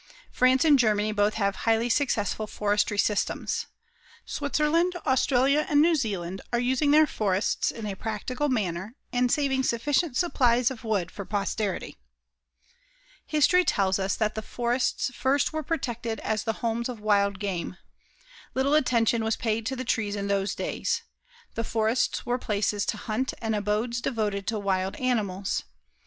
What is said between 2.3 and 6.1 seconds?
forestry systems. Switzerland, Australia, and New